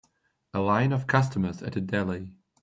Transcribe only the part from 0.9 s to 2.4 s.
of customers at a deli.